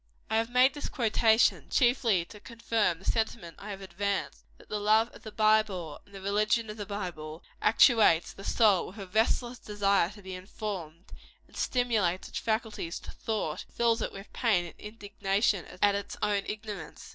I 0.31 0.37
have 0.37 0.49
made 0.49 0.73
this 0.73 0.89
quotation, 0.89 1.69
chiefly 1.69 2.25
to 2.25 2.39
confirm 2.39 2.97
the 2.97 3.05
sentiment 3.05 3.57
I 3.59 3.69
have 3.69 3.81
advanced, 3.81 4.45
that 4.57 4.67
the 4.67 4.79
love 4.79 5.09
of 5.13 5.21
the 5.21 5.31
Bible 5.31 6.01
and 6.07 6.15
the 6.15 6.21
religion 6.21 6.71
of 6.71 6.77
the 6.77 6.87
Bible, 6.87 7.43
actuates 7.61 8.33
the 8.33 8.43
soul 8.43 8.87
with 8.87 8.97
"a 8.97 9.05
restless 9.05 9.59
desire 9.59 10.09
to 10.09 10.23
be 10.23 10.33
informed," 10.33 11.11
and 11.47 11.55
stimulates 11.55 12.27
its 12.27 12.39
faculties 12.39 12.99
to 12.99 13.11
thought, 13.11 13.63
and 13.65 13.75
fills 13.75 14.01
it 14.01 14.11
with 14.11 14.33
pain 14.33 14.65
and 14.65 14.79
indignation 14.79 15.65
at 15.83 15.93
its 15.93 16.17
own 16.23 16.45
ignorance. 16.47 17.09